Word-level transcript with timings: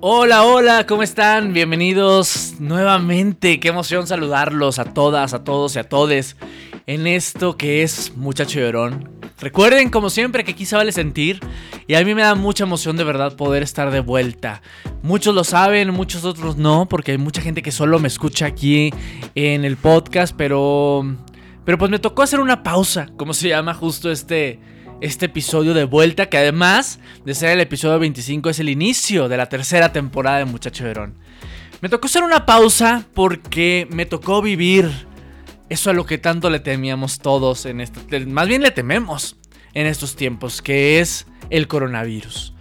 Hola, 0.00 0.44
hola, 0.44 0.86
¿cómo 0.86 1.02
están? 1.02 1.52
Bienvenidos 1.52 2.54
nuevamente. 2.60 3.58
Qué 3.58 3.66
emoción 3.66 4.06
saludarlos 4.06 4.78
a 4.78 4.84
todas, 4.84 5.34
a 5.34 5.42
todos 5.42 5.74
y 5.74 5.80
a 5.80 5.88
todes 5.88 6.36
en 6.86 7.08
esto 7.08 7.56
que 7.56 7.82
es 7.82 8.16
Muchacho 8.16 8.60
Llorón. 8.60 9.10
Recuerden, 9.40 9.90
como 9.90 10.08
siempre, 10.08 10.44
que 10.44 10.52
aquí 10.52 10.66
se 10.66 10.76
vale 10.76 10.92
sentir 10.92 11.40
y 11.88 11.94
a 11.94 12.04
mí 12.04 12.14
me 12.14 12.22
da 12.22 12.36
mucha 12.36 12.62
emoción 12.62 12.96
de 12.96 13.02
verdad 13.02 13.34
poder 13.34 13.64
estar 13.64 13.90
de 13.90 13.98
vuelta. 13.98 14.62
Muchos 15.02 15.34
lo 15.34 15.42
saben, 15.42 15.92
muchos 15.92 16.24
otros 16.24 16.56
no, 16.56 16.86
porque 16.88 17.10
hay 17.10 17.18
mucha 17.18 17.42
gente 17.42 17.60
que 17.60 17.72
solo 17.72 17.98
me 17.98 18.06
escucha 18.06 18.46
aquí 18.46 18.94
en 19.34 19.64
el 19.64 19.76
podcast, 19.76 20.32
pero... 20.36 21.04
Pero 21.64 21.76
pues 21.76 21.90
me 21.90 21.98
tocó 21.98 22.22
hacer 22.22 22.38
una 22.38 22.62
pausa, 22.62 23.08
como 23.16 23.34
se 23.34 23.48
llama 23.48 23.74
justo 23.74 24.12
este 24.12 24.60
este 25.00 25.26
episodio 25.26 25.74
de 25.74 25.84
vuelta, 25.84 26.26
que 26.26 26.38
además 26.38 26.98
de 27.24 27.34
ser 27.34 27.50
el 27.50 27.60
episodio 27.60 27.98
25 27.98 28.50
es 28.50 28.58
el 28.58 28.68
inicio 28.68 29.28
de 29.28 29.36
la 29.36 29.48
tercera 29.48 29.92
temporada 29.92 30.38
de 30.38 30.44
Muchacho 30.44 30.84
Verón. 30.84 31.14
Me 31.80 31.88
tocó 31.88 32.06
hacer 32.06 32.24
una 32.24 32.44
pausa 32.44 33.06
porque 33.14 33.86
me 33.90 34.06
tocó 34.06 34.42
vivir 34.42 34.90
eso 35.68 35.90
a 35.90 35.92
lo 35.92 36.04
que 36.04 36.18
tanto 36.18 36.50
le 36.50 36.60
temíamos 36.60 37.18
todos 37.18 37.66
en 37.66 37.80
este, 37.80 38.26
más 38.26 38.48
bien 38.48 38.62
le 38.62 38.70
tememos 38.70 39.36
en 39.74 39.86
estos 39.86 40.16
tiempos, 40.16 40.62
que 40.62 40.98
es 40.98 41.26
el 41.50 41.68
coronavirus. 41.68 42.54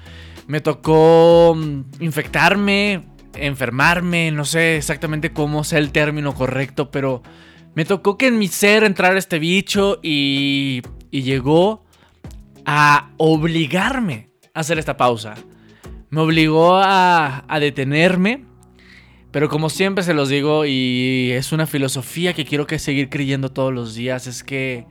Me 0.46 0.62
tocó 0.62 1.56
mm, 1.58 2.04
infectarme, 2.04 3.08
enfermarme, 3.34 4.32
no 4.32 4.46
sé 4.46 4.78
exactamente 4.78 5.32
cómo 5.32 5.64
sea 5.64 5.80
el 5.80 5.92
término 5.92 6.36
correcto, 6.36 6.92
pero 6.92 7.24
me 7.74 7.86
tocó 7.86 8.18
que 8.18 8.28
en 8.28 8.38
mi 8.38 8.48
ser 8.48 8.84
entrara 8.84 9.18
este 9.18 9.40
bicho 9.40 10.00
y, 10.04 10.84
y 11.10 11.24
llegó 11.24 11.87
a 12.68 13.12
obligarme 13.16 14.30
a 14.54 14.60
hacer 14.60 14.78
esta 14.78 14.98
pausa. 14.98 15.36
Me 16.10 16.20
obligó 16.22 16.78
a, 16.78 17.44
detenerme. 17.60 18.44
Pero 19.32 19.50
como 19.50 19.70
siempre 19.70 20.04
se 20.04 20.14
los 20.14 20.30
digo 20.30 20.66
y 20.66 21.32
es 21.32 21.52
una 21.52 21.68
filosofía 21.68 22.34
que 22.34 22.46
quiero 22.46 22.66
que 22.66 22.80
seguir 22.80 23.10
creyendo 23.10 23.50
todos 23.50 23.74
los 23.74 23.94
días, 23.94 24.26
es 24.26 24.42
que 24.42 24.86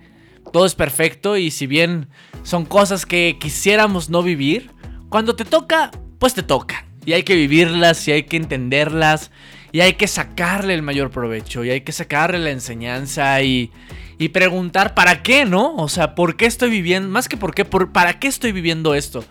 todo 0.52 0.66
es 0.66 0.74
perfecto 0.74 1.36
y 1.36 1.50
si 1.50 1.66
bien 1.66 2.08
son 2.42 2.64
cosas 2.64 3.06
que 3.06 3.38
quisiéramos 3.40 4.08
no 4.08 4.22
vivir, 4.22 4.70
cuando 5.08 5.34
te 5.34 5.44
toca, 5.44 5.90
pues 6.18 6.34
te 6.34 6.42
toca. 6.42 6.86
Y 7.04 7.14
hay 7.14 7.22
que 7.22 7.34
vivirlas 7.34 8.06
y 8.08 8.12
hay 8.12 8.24
que 8.24 8.36
entenderlas 8.36 9.30
y 9.72 9.80
hay 9.80 9.94
que 9.94 10.06
sacarle 10.06 10.74
el 10.74 10.82
mayor 10.82 11.10
provecho 11.10 11.64
y 11.64 11.70
hay 11.70 11.80
que 11.80 11.92
sacarle 11.92 12.38
la 12.38 12.50
enseñanza 12.50 13.42
y, 13.42 13.70
y 14.18 14.28
preguntar 14.28 14.94
para 14.94 15.22
qué, 15.22 15.44
¿no? 15.44 15.74
O 15.76 15.88
sea, 15.88 16.14
¿por 16.14 16.36
qué 16.36 16.46
estoy 16.46 16.70
viviendo? 16.70 17.08
Más 17.08 17.28
que 17.28 17.36
por 17.36 17.54
qué, 17.54 17.64
por, 17.64 17.92
¿para 17.92 18.18
qué 18.18 18.28
estoy 18.28 18.52
viviendo 18.52 18.94
esto? 18.94 19.24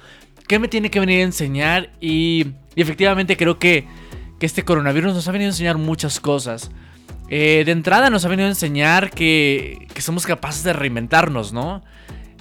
¿Qué 0.48 0.60
me 0.60 0.68
tiene 0.68 0.92
que 0.92 1.00
venir 1.00 1.22
a 1.22 1.24
enseñar? 1.24 1.92
Y, 2.00 2.48
efectivamente 2.76 3.38
creo 3.38 3.58
que, 3.58 3.88
que, 4.40 4.46
este 4.46 4.64
coronavirus 4.64 5.14
nos 5.14 5.28
ha 5.28 5.32
venido 5.32 5.50
a 5.50 5.54
enseñar 5.54 5.78
muchas 5.78 6.20
cosas. 6.20 6.72
Eh, 7.30 7.64
de 7.66 7.72
entrada 7.72 8.10
nos 8.12 8.26
ha 8.26 8.28
venido 8.28 8.48
a 8.48 8.52
enseñar 8.52 9.10
que, 9.10 9.88
que 9.94 10.02
somos 10.02 10.28
capaces 10.28 10.64
de 10.64 10.74
reinventarnos, 10.74 11.54
¿no? 11.54 11.82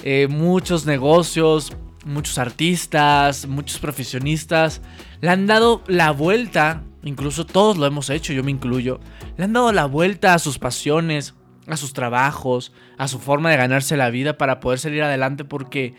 Eh, 0.03 0.27
muchos 0.29 0.85
negocios, 0.85 1.73
muchos 2.05 2.37
artistas, 2.39 3.47
muchos 3.47 3.79
profesionistas 3.79 4.83
le 5.21 5.31
han 5.31 5.47
dado 5.47 5.83
la 5.87 6.11
vuelta, 6.11 6.83
incluso 7.03 7.47
todos 7.47 7.79
lo 7.79 7.87
hemos 7.87 8.11
hecho, 8.11 8.35
yo 8.35 8.45
me 8.45 8.51
incluyo, 8.51 9.01
le 9.39 9.45
han 9.45 9.55
dado 9.55 9.73
la 9.73 9.87
vuelta 9.87 10.35
a 10.35 10.39
sus 10.39 10.59
pasiones, 10.59 11.35
a 11.67 11.77
sus 11.77 11.93
trabajos, 11.93 12.73
a 12.99 13.09
su 13.09 13.19
forma 13.19 13.51
de 13.51 13.57
ganarse 13.57 13.97
la 13.97 14.11
vida 14.11 14.39
para 14.39 14.61
poder 14.61 14.79
salir 14.79 15.03
adelante 15.03 15.45
porque 15.45 15.95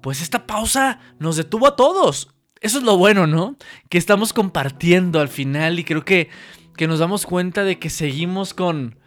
pues 0.00 0.22
esta 0.22 0.46
pausa 0.46 1.00
nos 1.18 1.36
detuvo 1.36 1.66
a 1.66 1.76
todos. 1.76 2.28
Eso 2.60 2.78
es 2.78 2.84
lo 2.84 2.96
bueno, 2.96 3.26
¿no? 3.26 3.56
Que 3.88 3.98
estamos 3.98 4.32
compartiendo 4.32 5.20
al 5.20 5.28
final 5.28 5.78
y 5.78 5.84
creo 5.84 6.04
que, 6.04 6.28
que 6.76 6.86
nos 6.86 6.98
damos 6.98 7.26
cuenta 7.26 7.64
de 7.64 7.78
que 7.78 7.90
seguimos 7.90 8.54
con, 8.54 8.98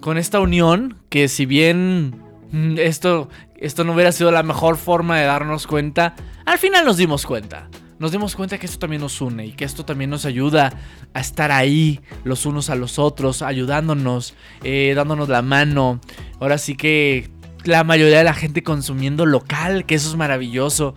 con 0.00 0.18
esta 0.18 0.40
unión, 0.40 0.98
que 1.08 1.28
si 1.28 1.46
bien 1.46 2.20
mm, 2.50 2.78
esto, 2.78 3.28
esto 3.56 3.84
no 3.84 3.92
hubiera 3.94 4.12
sido 4.12 4.30
la 4.30 4.42
mejor 4.42 4.76
forma 4.76 5.18
de 5.18 5.26
darnos 5.26 5.66
cuenta, 5.66 6.14
al 6.46 6.58
final 6.58 6.84
nos 6.84 6.96
dimos 6.96 7.26
cuenta 7.26 7.68
nos 7.98 8.12
dimos 8.12 8.34
cuenta 8.34 8.58
que 8.58 8.66
esto 8.66 8.78
también 8.78 9.02
nos 9.02 9.20
une 9.20 9.46
y 9.46 9.52
que 9.52 9.64
esto 9.64 9.84
también 9.84 10.10
nos 10.10 10.24
ayuda 10.24 10.72
a 11.12 11.20
estar 11.20 11.52
ahí 11.52 12.00
los 12.24 12.44
unos 12.44 12.70
a 12.70 12.74
los 12.74 12.98
otros, 12.98 13.42
ayudándonos, 13.42 14.34
eh, 14.62 14.92
dándonos 14.96 15.28
la 15.28 15.42
mano. 15.42 16.00
Ahora 16.40 16.58
sí 16.58 16.74
que 16.74 17.30
la 17.64 17.84
mayoría 17.84 18.18
de 18.18 18.24
la 18.24 18.34
gente 18.34 18.62
consumiendo 18.62 19.26
local, 19.26 19.86
que 19.86 19.94
eso 19.94 20.10
es 20.10 20.16
maravilloso. 20.16 20.94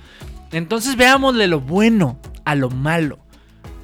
Entonces 0.52 0.96
veámosle 0.96 1.48
lo 1.48 1.62
bueno 1.62 2.20
a 2.46 2.56
lo 2.56 2.70
malo. 2.70 3.20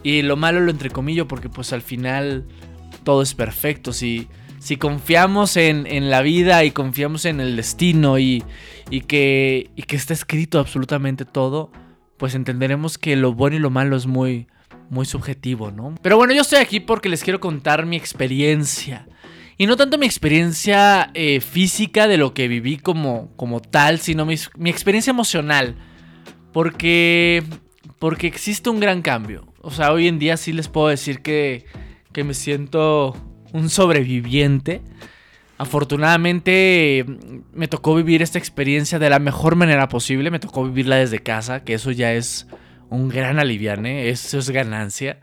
Y 0.04 0.22
lo 0.22 0.36
malo 0.36 0.60
lo 0.60 0.72
entrecomillo 0.72 1.28
porque 1.28 1.50
pues 1.50 1.72
al 1.72 1.82
final 1.82 2.46
todo 3.04 3.22
es 3.22 3.34
perfecto. 3.36 3.94
Si, 3.94 4.28
si 4.60 4.78
confiamos 4.78 5.56
en, 5.56 5.88
en, 5.88 6.10
la 6.10 6.22
vida 6.22 6.64
y 6.64 6.72
confiamos 6.72 7.26
en 7.26 7.40
el 7.40 7.56
destino 7.56 8.20
y, 8.20 8.44
y, 8.90 9.02
que, 9.02 9.70
y 9.76 9.84
que 9.84 9.96
está 9.96 10.14
escrito 10.14 10.60
absolutamente 10.60 11.26
todo, 11.26 11.72
pues 12.24 12.36
entenderemos 12.36 12.98
que 12.98 13.18
lo 13.18 13.34
bueno 13.34 13.58
y 13.58 13.60
lo 13.60 13.70
malo 13.70 13.98
es 13.98 14.08
muy, 14.08 14.48
muy 14.90 15.06
subjetivo, 15.06 15.72
¿no? 15.72 15.94
Pero 16.02 16.16
bueno, 16.16 16.34
yo 16.34 16.40
estoy 16.40 16.60
aquí 16.60 16.80
porque 16.80 17.10
les 17.10 17.22
quiero 17.22 17.42
contar 17.42 17.86
mi 17.86 17.98
experiencia. 17.98 19.06
Y 19.58 19.66
no 19.66 19.76
tanto 19.76 19.98
mi 19.98 20.06
experiencia 20.06 21.12
eh, 21.16 21.42
física 21.42 22.08
de 22.08 22.16
lo 22.16 22.34
que 22.34 22.48
viví 22.48 22.78
como, 22.78 23.36
como 23.36 23.60
tal, 23.60 24.00
sino 24.00 24.26
mi, 24.26 24.36
mi, 24.56 24.70
experiencia 24.70 25.12
emocional. 25.12 25.76
Porque, 26.54 27.44
porque 28.00 28.28
existe 28.28 28.70
un 28.70 28.80
gran 28.80 29.02
cambio. 29.02 29.46
O 29.60 29.72
sea, 29.72 29.92
hoy 29.92 30.08
en 30.08 30.18
día 30.18 30.38
sí 30.38 30.54
les 30.54 30.70
puedo 30.70 30.88
decir 30.88 31.22
que, 31.22 31.66
que 32.14 32.24
me 32.24 32.36
siento 32.36 33.18
un 33.52 33.70
sobreviviente. 33.70 34.82
Afortunadamente 35.64 37.06
me 37.54 37.70
tocó 37.70 37.96
vivir 37.96 38.22
esta 38.22 38.38
experiencia 38.38 39.00
de 39.00 39.10
la 39.10 39.20
mejor 39.20 39.56
manera 39.56 39.88
posible, 39.88 40.30
me 40.30 40.40
tocó 40.40 40.66
vivirla 40.66 40.98
desde 40.98 41.24
casa, 41.24 41.64
que 41.64 41.74
eso 41.74 41.92
ya 41.92 42.12
es 42.12 42.48
un 42.90 43.08
gran 43.08 43.40
aliviane, 43.40 44.10
eso 44.10 44.40
es 44.40 44.50
ganancia. 44.50 45.22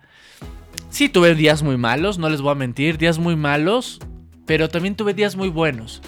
Sí, 0.88 1.10
tuve 1.10 1.34
días 1.34 1.62
muy 1.62 1.76
malos, 1.76 2.16
no 2.16 2.30
les 2.30 2.40
voy 2.40 2.52
a 2.52 2.54
mentir, 2.54 2.96
días 2.96 3.18
muy 3.18 3.36
malos, 3.36 4.00
pero 4.46 4.70
también 4.70 4.94
tuve 4.94 5.12
días 5.12 5.36
muy 5.36 5.50
buenos. 5.50 6.00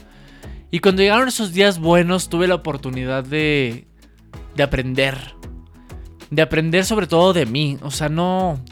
Y 0.70 0.78
cuando 0.78 1.02
llegaron 1.02 1.28
esos 1.28 1.52
días 1.52 1.78
buenos 1.78 2.30
tuve 2.30 2.48
la 2.48 2.54
oportunidad 2.54 3.24
de, 3.24 3.86
de 4.56 4.62
aprender. 4.62 5.34
De 6.30 6.40
aprender 6.40 6.86
sobre 6.86 7.06
todo 7.06 7.34
de 7.34 7.44
mí, 7.44 7.76
o 7.82 7.90
sea, 7.90 8.08
no 8.08 8.64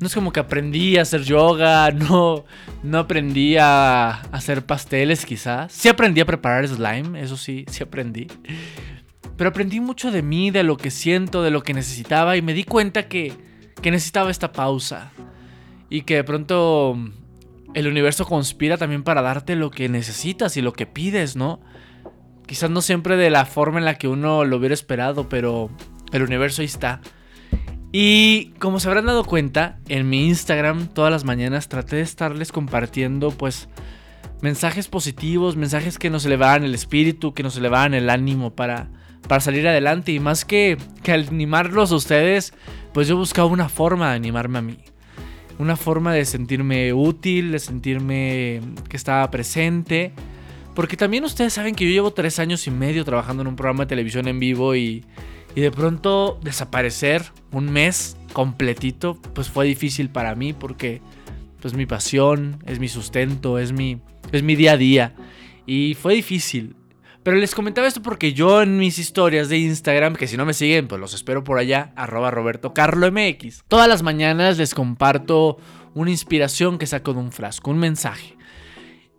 no 0.00 0.06
es 0.06 0.14
como 0.14 0.32
que 0.32 0.40
aprendí 0.40 0.98
a 0.98 1.02
hacer 1.02 1.22
yoga, 1.22 1.90
no, 1.92 2.44
no 2.82 2.98
aprendí 2.98 3.56
a 3.56 4.20
hacer 4.32 4.64
pasteles 4.64 5.24
quizás. 5.24 5.72
Sí 5.72 5.88
aprendí 5.88 6.20
a 6.20 6.26
preparar 6.26 6.66
slime, 6.66 7.20
eso 7.20 7.36
sí, 7.36 7.64
sí 7.70 7.82
aprendí. 7.82 8.26
Pero 9.36 9.50
aprendí 9.50 9.80
mucho 9.80 10.10
de 10.10 10.22
mí, 10.22 10.50
de 10.50 10.62
lo 10.62 10.76
que 10.76 10.90
siento, 10.90 11.42
de 11.42 11.50
lo 11.50 11.62
que 11.62 11.74
necesitaba 11.74 12.36
y 12.36 12.42
me 12.42 12.54
di 12.54 12.64
cuenta 12.64 13.08
que, 13.08 13.32
que 13.82 13.90
necesitaba 13.90 14.30
esta 14.30 14.52
pausa. 14.52 15.12
Y 15.88 16.02
que 16.02 16.16
de 16.16 16.24
pronto 16.24 16.98
el 17.74 17.86
universo 17.86 18.24
conspira 18.24 18.78
también 18.78 19.02
para 19.02 19.22
darte 19.22 19.54
lo 19.54 19.70
que 19.70 19.88
necesitas 19.88 20.56
y 20.56 20.62
lo 20.62 20.72
que 20.72 20.86
pides, 20.86 21.36
¿no? 21.36 21.60
Quizás 22.46 22.70
no 22.70 22.80
siempre 22.80 23.16
de 23.16 23.28
la 23.28 23.44
forma 23.44 23.78
en 23.78 23.84
la 23.84 23.96
que 23.96 24.08
uno 24.08 24.44
lo 24.44 24.56
hubiera 24.56 24.72
esperado, 24.74 25.28
pero 25.28 25.70
el 26.12 26.22
universo 26.22 26.62
ahí 26.62 26.66
está. 26.66 27.00
Y 27.98 28.52
como 28.58 28.78
se 28.78 28.88
habrán 28.88 29.06
dado 29.06 29.24
cuenta, 29.24 29.78
en 29.88 30.06
mi 30.10 30.26
Instagram 30.26 30.88
todas 30.88 31.10
las 31.10 31.24
mañanas 31.24 31.70
traté 31.70 31.96
de 31.96 32.02
estarles 32.02 32.52
compartiendo 32.52 33.30
pues 33.30 33.70
mensajes 34.42 34.86
positivos, 34.86 35.56
mensajes 35.56 35.98
que 35.98 36.10
nos 36.10 36.26
elevaban 36.26 36.62
el 36.62 36.74
espíritu, 36.74 37.32
que 37.32 37.42
nos 37.42 37.56
elevaban 37.56 37.94
el 37.94 38.10
ánimo 38.10 38.54
para, 38.54 38.90
para 39.26 39.40
salir 39.40 39.66
adelante. 39.66 40.12
Y 40.12 40.20
más 40.20 40.44
que, 40.44 40.76
que 41.02 41.12
animarlos 41.12 41.90
a 41.90 41.94
ustedes, 41.94 42.52
pues 42.92 43.08
yo 43.08 43.16
buscaba 43.16 43.48
una 43.48 43.70
forma 43.70 44.10
de 44.10 44.16
animarme 44.16 44.58
a 44.58 44.62
mí. 44.62 44.76
Una 45.58 45.76
forma 45.76 46.12
de 46.12 46.26
sentirme 46.26 46.92
útil, 46.92 47.50
de 47.50 47.58
sentirme 47.60 48.60
que 48.90 48.96
estaba 48.98 49.30
presente, 49.30 50.12
Porque 50.74 50.98
también 50.98 51.24
ustedes 51.24 51.54
saben 51.54 51.74
que 51.74 51.86
yo 51.86 51.90
llevo 51.92 52.12
tres 52.12 52.40
años 52.40 52.66
y 52.66 52.70
medio 52.70 53.06
trabajando 53.06 53.40
en 53.40 53.46
un 53.46 53.56
programa 53.56 53.84
de 53.84 53.88
televisión 53.88 54.28
en 54.28 54.38
vivo 54.38 54.76
y, 54.76 55.02
y 55.56 55.62
de 55.62 55.70
pronto 55.72 56.38
desaparecer 56.42 57.24
un 57.50 57.72
mes 57.72 58.18
completito, 58.34 59.18
pues 59.34 59.48
fue 59.48 59.64
difícil 59.64 60.10
para 60.10 60.34
mí 60.34 60.52
porque 60.52 61.00
pues 61.62 61.72
mi 61.72 61.86
pasión, 61.86 62.62
es 62.66 62.78
mi 62.78 62.88
sustento, 62.88 63.58
es 63.58 63.72
mi, 63.72 63.98
es 64.32 64.42
mi 64.42 64.54
día 64.54 64.72
a 64.72 64.76
día. 64.76 65.14
Y 65.66 65.94
fue 65.94 66.14
difícil. 66.14 66.76
Pero 67.22 67.38
les 67.38 67.54
comentaba 67.54 67.88
esto 67.88 68.02
porque 68.02 68.34
yo 68.34 68.60
en 68.60 68.76
mis 68.76 68.98
historias 68.98 69.48
de 69.48 69.56
Instagram, 69.56 70.14
que 70.14 70.28
si 70.28 70.36
no 70.36 70.44
me 70.44 70.52
siguen, 70.52 70.88
pues 70.88 71.00
los 71.00 71.14
espero 71.14 71.42
por 71.42 71.58
allá, 71.58 71.90
arroba 71.96 72.30
Roberto. 72.30 72.74
Todas 73.66 73.88
las 73.88 74.02
mañanas 74.02 74.58
les 74.58 74.74
comparto 74.74 75.56
una 75.94 76.10
inspiración 76.10 76.76
que 76.76 76.86
saco 76.86 77.14
de 77.14 77.20
un 77.20 77.32
frasco, 77.32 77.70
un 77.70 77.78
mensaje. 77.78 78.36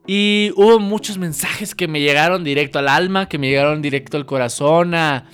Y 0.06 0.52
hubo 0.56 0.80
muchos 0.80 1.18
mensajes 1.18 1.74
que 1.74 1.88
me 1.88 2.00
llegaron 2.00 2.44
directo 2.44 2.78
al 2.78 2.90
alma, 2.90 3.28
que 3.28 3.40
me 3.40 3.50
llegaron 3.50 3.82
directo 3.82 4.18
al 4.18 4.28
corazón, 4.28 4.94
a, 4.94 5.26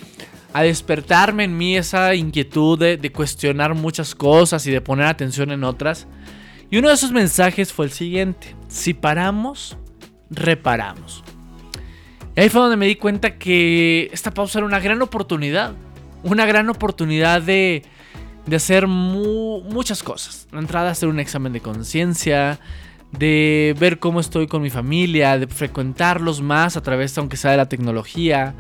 a 0.54 0.62
despertarme 0.62 1.44
en 1.44 1.58
mí 1.58 1.76
esa 1.76 2.14
inquietud 2.16 2.80
de, 2.80 2.98
de 2.98 3.12
cuestionar 3.12 3.74
muchas 3.74 4.16
cosas 4.16 4.66
y 4.68 4.72
de 4.72 4.82
poner 4.82 5.08
atención 5.08 5.52
en 5.52 5.64
otras. 5.64 6.08
Y 6.70 6.78
uno 6.78 6.90
de 6.90 6.94
esos 6.94 7.12
mensajes 7.12 7.74
fue 7.74 7.86
el 7.86 7.92
siguiente. 7.92 8.56
Si 8.68 8.94
paramos, 8.94 9.78
reparamos. 10.30 11.24
Y 12.36 12.42
ahí 12.42 12.50
fue 12.50 12.62
donde 12.62 12.78
me 12.78 12.88
di 12.88 12.96
cuenta 12.96 13.38
que 13.38 14.10
esta 14.12 14.32
pausa 14.32 14.60
era 14.60 14.66
una 14.66 14.80
gran 14.80 15.02
oportunidad. 15.02 15.74
Una 16.24 16.46
gran 16.46 16.70
oportunidad 16.70 17.42
de, 17.42 17.84
de 18.46 18.56
hacer 18.56 18.88
muchas 18.88 20.04
cosas. 20.04 20.48
La 20.52 20.60
entrada, 20.60 20.92
hacer 20.92 21.10
un 21.10 21.20
examen 21.20 21.54
de 21.54 21.62
conciencia, 21.62 22.60
de 23.12 23.76
ver 23.80 24.00
cómo 24.00 24.20
estoy 24.20 24.48
con 24.48 24.62
mi 24.62 24.70
familia, 24.70 25.38
de 25.38 25.48
frecuentarlos 25.48 26.42
más 26.42 26.78
a 26.78 26.82
través, 26.82 27.18
aunque 27.18 27.38
sea 27.38 27.52
de 27.52 27.58
la 27.58 27.70
tecnología, 27.70 28.56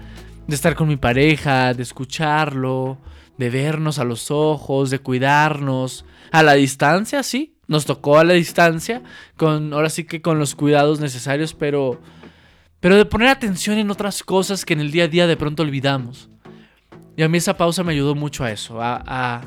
de 0.47 0.55
estar 0.55 0.75
con 0.75 0.87
mi 0.87 0.97
pareja, 0.97 1.73
de 1.73 1.83
escucharlo, 1.83 2.97
de 3.37 3.49
vernos 3.49 3.99
a 3.99 4.03
los 4.03 4.31
ojos, 4.31 4.89
de 4.89 4.99
cuidarnos. 4.99 6.05
A 6.31 6.43
la 6.43 6.53
distancia, 6.53 7.23
sí, 7.23 7.55
nos 7.67 7.85
tocó 7.85 8.17
a 8.17 8.23
la 8.23 8.33
distancia, 8.33 9.03
con, 9.37 9.73
ahora 9.73 9.89
sí 9.89 10.03
que 10.03 10.21
con 10.21 10.39
los 10.39 10.55
cuidados 10.55 10.99
necesarios, 10.99 11.53
pero 11.53 12.01
pero 12.83 12.97
de 12.97 13.05
poner 13.05 13.29
atención 13.29 13.77
en 13.77 13.89
otras 13.89 14.23
cosas 14.23 14.65
que 14.65 14.73
en 14.73 14.81
el 14.81 14.91
día 14.91 15.05
a 15.05 15.07
día 15.07 15.25
de 15.25 15.37
pronto 15.37 15.63
olvidamos. 15.63 16.29
Y 17.15 17.23
a 17.23 17.29
mí 17.29 17.37
esa 17.37 17.55
pausa 17.55 17.81
me 17.81 17.93
ayudó 17.93 18.13
mucho 18.13 18.43
a 18.43 18.51
eso, 18.51 18.79
a, 18.81 19.39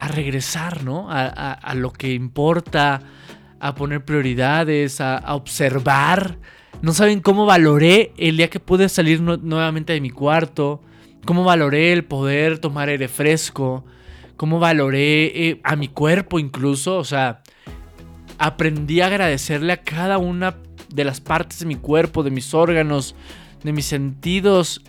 regresar, 0.00 0.82
¿no? 0.82 1.08
A, 1.10 1.74
lo 1.74 1.92
que 1.92 2.14
importa, 2.14 3.02
a 3.60 3.74
poner 3.74 4.06
prioridades, 4.06 5.02
a, 5.02 5.34
observar. 5.34 6.38
No 6.82 6.92
saben 6.92 7.20
cómo 7.20 7.46
valoré 7.46 8.12
el 8.16 8.36
día 8.36 8.50
que 8.50 8.60
pude 8.60 8.88
salir 8.88 9.20
nuevamente 9.20 9.92
de 9.92 10.00
mi 10.00 10.10
cuarto, 10.10 10.82
cómo 11.24 11.44
valoré 11.44 11.92
el 11.92 12.04
poder 12.04 12.58
tomar 12.58 12.88
aire 12.88 13.08
fresco, 13.08 13.84
cómo 14.36 14.58
valoré 14.58 15.48
eh, 15.48 15.60
a 15.64 15.76
mi 15.76 15.88
cuerpo 15.88 16.38
incluso, 16.38 16.98
o 16.98 17.04
sea, 17.04 17.42
aprendí 18.38 19.00
a 19.00 19.06
agradecerle 19.06 19.72
a 19.72 19.82
cada 19.82 20.18
una 20.18 20.56
de 20.92 21.04
las 21.04 21.20
partes 21.20 21.60
de 21.60 21.66
mi 21.66 21.76
cuerpo, 21.76 22.22
de 22.22 22.30
mis 22.30 22.54
órganos, 22.54 23.14
de 23.62 23.72
mis 23.72 23.86
sentidos, 23.86 24.82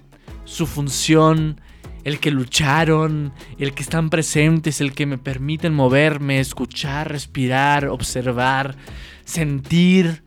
su 0.43 0.67
función, 0.67 1.61
el 2.03 2.19
que 2.19 2.29
lucharon, 2.29 3.33
el 3.57 3.73
que 3.73 3.81
están 3.81 4.09
presentes, 4.09 4.79
el 4.79 4.93
que 4.93 5.07
me 5.07 5.17
permiten 5.17 5.73
moverme, 5.73 6.39
escuchar, 6.39 7.11
respirar, 7.11 7.87
observar, 7.87 8.75
sentir, 9.23 10.23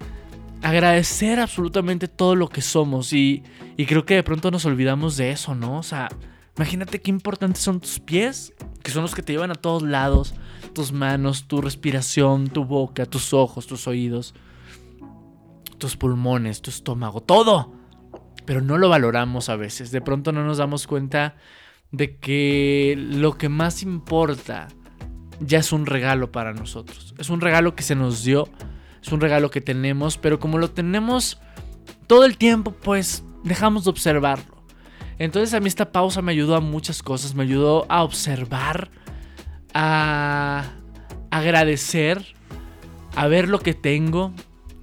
agradecer 0.63 1.41
absolutamente 1.41 2.09
todo 2.09 2.35
lo 2.35 2.49
que 2.49 2.63
somos 2.63 3.13
y, 3.13 3.43
y 3.77 3.87
creo 3.87 4.05
que 4.05 4.15
de 4.15 4.23
pronto 4.23 4.51
nos 4.51 4.65
olvidamos 4.65 5.17
de 5.17 5.31
eso, 5.31 5.55
¿no? 5.55 5.79
O 5.79 5.83
sea, 5.83 6.09
imagínate 6.57 7.01
qué 7.01 7.11
importantes 7.11 7.63
son 7.63 7.81
tus 7.81 8.01
pies, 8.01 8.55
que 8.83 8.91
son 8.91 9.03
los 9.03 9.15
que 9.15 9.23
te 9.23 9.33
llevan 9.33 9.51
a 9.51 9.55
todos 9.55 9.83
lados, 9.83 10.35
tus 10.75 10.93
manos, 10.93 11.49
tu 11.49 11.61
respiración, 11.61 12.49
tu 12.49 12.65
boca, 12.65 13.07
tus 13.07 13.33
ojos, 13.33 13.67
tus 13.67 13.87
oídos 13.87 14.35
tus 15.79 15.97
pulmones, 15.97 16.61
tu 16.61 16.71
estómago, 16.71 17.23
todo. 17.23 17.73
Pero 18.45 18.61
no 18.61 18.79
lo 18.79 18.89
valoramos 18.89 19.49
a 19.49 19.57
veces. 19.57 19.91
De 19.91 20.01
pronto 20.01 20.33
no 20.33 20.45
nos 20.45 20.59
damos 20.59 20.87
cuenta 20.87 21.37
de 21.91 22.19
que 22.19 22.95
lo 22.99 23.39
que 23.39 23.49
más 23.49 23.83
importa 23.83 24.69
ya 25.41 25.59
es 25.59 25.73
un 25.73 25.87
regalo 25.87 26.31
para 26.33 26.53
nosotros. 26.53 27.15
Es 27.19 27.31
un 27.31 27.41
regalo 27.41 27.75
que 27.75 27.83
se 27.83 27.95
nos 27.95 28.25
dio, 28.25 28.49
es 29.03 29.13
un 29.13 29.21
regalo 29.21 29.51
que 29.51 29.61
tenemos, 29.61 30.19
pero 30.19 30.39
como 30.39 30.59
lo 30.59 30.71
tenemos 30.71 31.41
todo 32.07 32.25
el 32.25 32.37
tiempo, 32.37 32.73
pues 32.73 33.25
dejamos 33.45 33.85
de 33.85 33.91
observarlo. 33.91 34.59
Entonces 35.19 35.55
a 35.55 35.61
mí 35.61 35.69
esta 35.69 35.91
pausa 35.91 36.23
me 36.23 36.33
ayudó 36.33 36.55
a 36.55 36.61
muchas 36.61 37.03
cosas, 37.03 37.35
me 37.35 37.43
ayudó 37.43 37.87
a 37.89 38.03
observar, 38.03 38.91
a 39.75 40.65
agradecer, 41.31 42.25
a 43.17 43.27
ver 43.27 43.49
lo 43.49 43.59
que 43.59 43.75
tengo, 43.75 44.33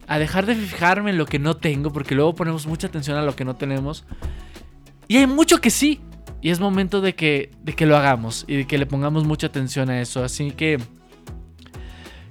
a 0.07 0.19
dejar 0.19 0.45
de 0.45 0.56
fijarme 0.56 1.12
en 1.12 1.17
lo 1.17 1.25
que 1.25 1.39
no 1.39 1.56
tengo, 1.56 1.91
porque 1.91 2.15
luego 2.15 2.35
ponemos 2.35 2.67
mucha 2.67 2.88
atención 2.88 3.17
a 3.17 3.23
lo 3.23 3.35
que 3.35 3.45
no 3.45 3.56
tenemos. 3.56 4.06
Y 5.07 5.17
hay 5.17 5.27
mucho 5.27 5.59
que 5.59 5.69
sí. 5.69 6.01
Y 6.41 6.51
es 6.51 6.59
momento 6.59 7.01
de 7.01 7.15
que, 7.15 7.51
de 7.63 7.73
que 7.73 7.85
lo 7.85 7.97
hagamos 7.97 8.45
y 8.47 8.57
de 8.57 8.67
que 8.67 8.77
le 8.77 8.85
pongamos 8.85 9.23
mucha 9.23 9.47
atención 9.47 9.89
a 9.89 10.01
eso. 10.01 10.23
Así 10.23 10.51
que, 10.51 10.79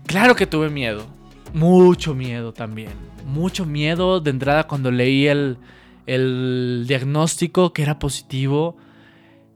claro 0.07 0.37
que 0.37 0.47
tuve 0.47 0.71
miedo. 0.71 1.07
Mucho 1.55 2.17
miedo 2.17 2.53
también. 2.53 2.91
Mucho 3.25 3.65
miedo 3.65 4.21
de 4.21 4.31
entrada 4.31 4.67
cuando 4.67 4.91
leí 4.91 5.29
el, 5.29 5.57
el 6.05 6.85
diagnóstico 6.89 7.73
que 7.73 7.83
era 7.83 8.01
positivo. 8.01 8.77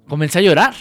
Comencé 0.06 0.38
a 0.38 0.42
llorar. 0.42 0.74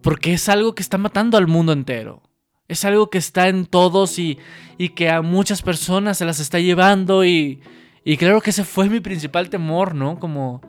Porque 0.00 0.32
es 0.32 0.48
algo 0.48 0.74
que 0.74 0.82
está 0.82 0.96
matando 0.96 1.36
al 1.36 1.46
mundo 1.46 1.72
entero. 1.72 2.22
Es 2.68 2.86
algo 2.86 3.10
que 3.10 3.18
está 3.18 3.48
en 3.48 3.66
todos 3.66 4.18
y, 4.18 4.38
y 4.78 4.88
que 4.90 5.10
a 5.10 5.20
muchas 5.20 5.60
personas 5.60 6.16
se 6.16 6.24
las 6.24 6.40
está 6.40 6.58
llevando 6.58 7.26
y, 7.26 7.60
y 8.02 8.16
claro 8.16 8.40
que 8.40 8.48
ese 8.48 8.64
fue 8.64 8.88
mi 8.88 9.00
principal 9.00 9.50
temor, 9.50 9.94
¿no? 9.94 10.18
Como, 10.18 10.62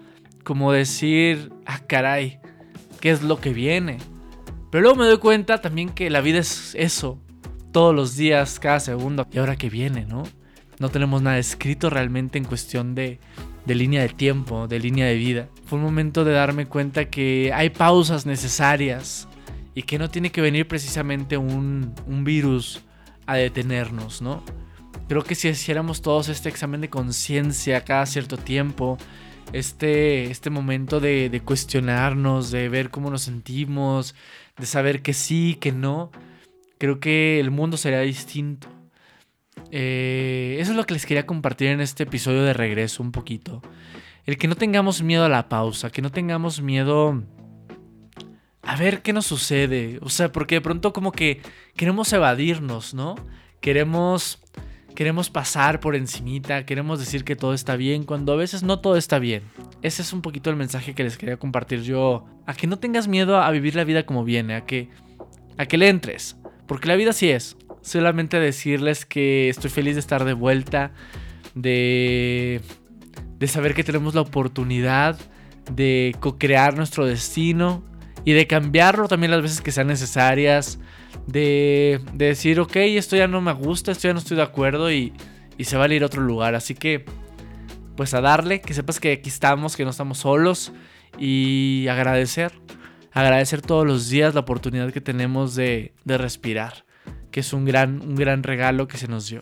como 0.44 0.74
decir, 0.74 1.54
ah, 1.66 1.80
caray, 1.88 2.40
¿qué 3.00 3.12
es 3.12 3.24
lo 3.24 3.40
que 3.40 3.54
viene? 3.54 4.00
Pero 4.70 4.82
luego 4.82 4.98
me 4.98 5.06
doy 5.06 5.20
cuenta 5.20 5.62
también 5.62 5.90
que 5.90 6.10
la 6.10 6.20
vida 6.20 6.40
es 6.40 6.76
eso, 6.76 7.22
todos 7.76 7.94
los 7.94 8.16
días, 8.16 8.58
cada 8.58 8.80
segundo. 8.80 9.28
¿Y 9.34 9.38
ahora 9.38 9.58
qué 9.58 9.70
viene, 9.70 10.06
no? 10.06 10.24
No 10.80 10.88
tenemos 10.88 11.22
nada 11.22 11.38
escrito 11.38 11.90
realmente 11.90 12.38
en 12.38 12.46
cuestión 12.46 12.96
de, 12.96 13.20
de 13.66 13.76
línea 13.76 14.02
de 14.02 14.08
tiempo, 14.08 14.70
de 14.70 14.80
línea 14.80 15.08
de 15.08 15.16
vida. 15.16 15.50
Fue 15.66 15.78
un 15.78 15.84
momento 15.84 16.24
de 16.24 16.32
darme 16.32 16.68
cuenta 16.68 17.10
que 17.10 17.52
hay 17.54 17.72
pausas 17.72 18.26
necesarias 18.26 19.28
y 19.74 19.84
que 19.84 20.00
no 20.00 20.10
tiene 20.10 20.32
que 20.32 20.40
venir 20.40 20.70
precisamente 20.70 21.36
un, 21.36 21.94
virus 22.24 22.82
a 23.26 23.36
detenernos, 23.36 24.22
¿no? 24.22 24.42
Creo 25.10 25.26
que 25.26 25.36
si 25.36 25.50
hiciéramos 25.50 26.02
todos 26.02 26.30
este 26.30 26.48
examen 26.48 26.80
de 26.80 26.90
conciencia 26.90 27.84
cada 27.84 28.06
cierto 28.06 28.38
tiempo, 28.38 28.98
este, 29.52 30.32
este 30.32 30.50
momento 30.50 31.02
de, 31.02 31.42
cuestionarnos, 31.44 32.52
de 32.52 32.70
ver 32.70 32.90
cómo 32.90 33.10
nos 33.10 33.24
sentimos, 33.24 34.16
de 34.58 34.66
saber 34.66 35.02
que 35.02 35.12
sí, 35.12 35.58
que 35.60 35.74
no, 35.74 36.10
creo 36.78 37.00
que 37.00 37.40
el 37.40 37.52
mundo 37.52 37.78
sería 37.78 38.02
distinto. 38.02 38.68
Eh, 39.72 40.58
eso 40.60 40.72
es 40.72 40.78
lo 40.78 40.86
que 40.86 40.94
les 40.94 41.06
quería 41.06 41.26
compartir 41.26 41.70
en 41.70 41.82
este 41.82 42.04
episodio 42.04 42.44
de 42.44 42.54
regreso 42.54 43.04
un 43.04 43.12
poquito. 43.12 43.62
El 44.26 44.38
que 44.38 44.48
no 44.48 44.56
tengamos 44.56 45.02
miedo 45.02 45.26
a 45.26 45.30
la 45.30 45.50
pausa, 45.50 45.92
que 45.92 46.02
no 46.02 46.12
tengamos 46.12 46.62
miedo 46.62 47.24
a 48.62 48.76
ver 48.76 49.02
qué 49.02 49.14
nos 49.14 49.26
sucede. 49.26 50.00
O 50.02 50.10
sea, 50.10 50.32
porque 50.32 50.56
de 50.56 50.62
pronto 50.62 50.94
como 50.94 51.12
que 51.12 51.42
queremos 51.76 52.12
evadirnos, 52.14 52.94
¿no? 52.94 53.16
Queremos 53.62 54.42
queremos 54.96 55.30
pasar 55.30 55.82
por 55.82 55.96
encimita, 55.96 56.66
queremos 56.66 57.00
decir 57.00 57.26
que 57.26 57.36
todo 57.36 57.54
está 57.54 57.76
bien, 57.76 58.06
cuando 58.06 58.32
a 58.32 58.38
veces 58.38 58.64
no 58.64 58.80
todo 58.80 58.96
está 58.96 59.20
bien. 59.20 59.44
Ese 59.82 60.02
es 60.02 60.14
un 60.14 60.22
poquito 60.22 60.50
el 60.50 60.56
mensaje 60.56 60.96
que 60.96 61.04
les 61.04 61.18
quería 61.18 61.36
compartir 61.36 61.82
yo, 61.82 62.26
a 62.46 62.54
que 62.54 62.66
no 62.66 62.80
tengas 62.80 63.10
miedo 63.10 63.38
a 63.38 63.52
vivir 63.52 63.76
la 63.76 63.84
vida 63.84 64.06
como 64.06 64.24
viene, 64.24 64.56
a 64.56 64.66
que 64.66 64.90
a 65.58 65.66
que 65.66 65.78
le 65.78 65.90
entres, 65.90 66.38
porque 66.68 66.88
la 66.88 66.96
vida 66.96 67.14
sí 67.14 67.30
es. 67.30 67.58
Solamente 67.82 68.40
decirles 68.40 69.06
que 69.06 69.50
estoy 69.50 69.70
feliz 69.70 69.96
de 69.96 70.00
estar 70.00 70.26
de 70.26 70.34
vuelta, 70.34 70.92
de 71.54 72.62
de 73.40 73.48
saber 73.48 73.74
que 73.74 73.84
tenemos 73.84 74.16
la 74.16 74.22
oportunidad 74.22 75.18
de 75.72 76.16
co-crear 76.20 76.76
nuestro 76.76 77.06
destino 77.06 77.84
y 78.24 78.34
de 78.34 78.48
cambiarlo 78.48 79.08
también 79.08 79.32
las 79.32 79.42
veces 79.42 79.62
que 79.62 79.72
sean 79.72 79.88
necesarias, 79.88 80.80
de, 81.28 82.02
decir, 82.14 82.60
ok, 82.60 82.76
esto 82.76 83.16
ya 83.16 83.28
no 83.28 83.42
me 83.42 83.54
gusta, 83.54 83.92
esto 83.92 84.08
ya 84.08 84.14
no 84.14 84.20
estoy 84.20 84.38
de 84.38 84.44
acuerdo 84.44 84.92
y, 84.92 85.14
se 85.60 85.78
va 85.78 85.86
a 85.86 85.94
ir 85.94 86.04
a 86.04 86.08
otro 86.08 86.22
lugar. 86.22 86.56
Así 86.56 86.76
que, 86.76 87.06
pues 87.96 88.14
a 88.14 88.22
darle, 88.22 88.62
que 88.62 88.74
sepas 88.74 89.00
que 89.00 89.14
aquí 89.14 89.30
estamos, 89.30 89.76
que 89.76 89.84
no 89.84 89.92
estamos 89.92 90.20
solos 90.20 90.74
y 91.18 91.88
agradecer, 91.90 92.52
agradecer 93.16 93.62
todos 93.62 93.88
los 93.88 94.10
días 94.10 94.34
la 94.34 94.42
oportunidad 94.42 94.92
que 94.92 95.02
tenemos 95.02 95.56
de, 95.56 95.94
respirar, 96.06 96.86
que 97.32 97.40
es 97.40 97.54
un 97.54 97.66
gran, 97.66 98.02
un 98.02 98.16
gran 98.16 98.44
regalo 98.44 98.88
que 98.88 98.98
se 98.98 99.08
nos 99.08 99.30
dio. 99.30 99.42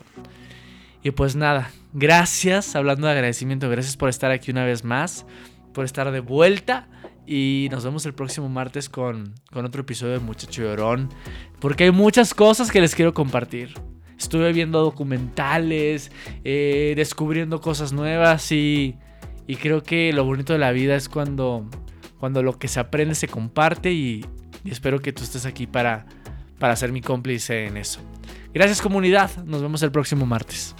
Y 1.02 1.10
pues 1.10 1.36
nada, 1.36 1.70
gracias, 1.92 2.76
hablando 2.76 3.06
de 3.06 3.12
agradecimiento, 3.12 3.68
gracias 3.68 3.96
por 3.96 4.08
estar 4.08 4.30
aquí 4.30 4.52
una 4.52 4.64
vez 4.64 4.84
más, 4.84 5.26
por 5.74 5.84
estar 5.84 6.10
de 6.10 6.20
vuelta. 6.20 6.88
Y 7.26 7.68
nos 7.70 7.84
vemos 7.84 8.06
el 8.06 8.14
próximo 8.14 8.48
martes 8.48 8.88
con, 8.88 9.34
con 9.50 9.64
otro 9.64 9.80
episodio 9.80 10.12
de 10.12 10.18
Muchacho 10.20 10.62
Llorón. 10.62 11.08
Porque 11.58 11.84
hay 11.84 11.90
muchas 11.90 12.32
cosas 12.32 12.70
que 12.70 12.80
les 12.80 12.94
quiero 12.94 13.12
compartir. 13.12 13.74
Estuve 14.18 14.52
viendo 14.52 14.82
documentales, 14.82 16.12
eh, 16.44 16.92
descubriendo 16.96 17.60
cosas 17.60 17.92
nuevas 17.92 18.52
y, 18.52 18.96
y, 19.46 19.56
creo 19.56 19.82
que 19.82 20.12
lo 20.12 20.24
bonito 20.24 20.52
de 20.52 20.58
la 20.58 20.70
vida 20.70 20.94
es 20.94 21.08
cuando, 21.08 21.68
cuando 22.24 22.42
lo 22.42 22.58
que 22.58 22.68
se 22.68 22.80
aprende 22.80 23.14
se 23.14 23.28
comparte 23.28 23.92
y, 23.92 24.24
espero 24.64 24.98
que 24.98 25.12
tú 25.12 25.22
estés 25.22 25.44
aquí 25.44 25.66
para, 25.66 26.06
para 26.58 26.74
ser 26.74 26.90
mi 26.90 27.02
cómplice 27.02 27.66
en 27.66 27.76
eso. 27.76 28.00
Gracias 28.54 28.80
comunidad, 28.80 29.30
nos 29.44 29.60
vemos 29.60 29.82
el 29.82 29.92
próximo 29.92 30.24
martes. 30.24 30.74